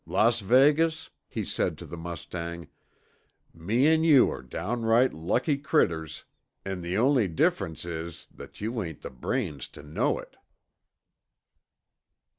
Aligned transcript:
"Las 0.07 0.39
Vegas," 0.39 1.11
he 1.27 1.45
said 1.45 1.77
to 1.77 1.85
the 1.85 1.95
mustang, 1.95 2.67
"me 3.53 3.85
an' 3.85 4.03
you 4.03 4.31
are 4.31 4.41
downright 4.41 5.13
lucky 5.13 5.59
critters, 5.59 6.25
an' 6.65 6.81
the 6.81 6.97
only 6.97 7.27
difference 7.27 7.85
is 7.85 8.25
that 8.33 8.59
you 8.59 8.81
ain't 8.81 9.01
the 9.01 9.11
brains 9.11 9.67
tuh 9.67 9.83
know 9.83 10.17
it." 10.17 10.37